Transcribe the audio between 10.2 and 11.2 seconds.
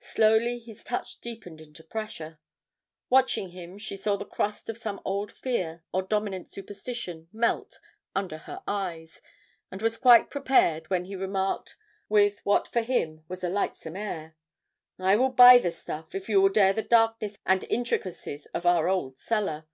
prepared, when he